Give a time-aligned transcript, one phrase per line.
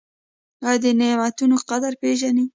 [0.67, 2.45] ایا د نعمتونو قدر پیژنئ؟